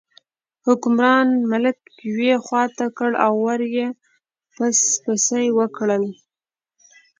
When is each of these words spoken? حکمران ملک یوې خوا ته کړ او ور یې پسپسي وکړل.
حکمران 0.67 1.27
ملک 1.51 1.77
یوې 2.09 2.31
خوا 2.43 2.63
ته 2.77 2.85
کړ 2.97 3.11
او 3.25 3.33
ور 3.45 3.61
یې 3.75 3.87
پسپسي 4.55 5.45
وکړل. 5.59 6.03